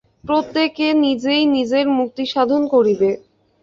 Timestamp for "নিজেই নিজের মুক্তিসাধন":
1.03-2.61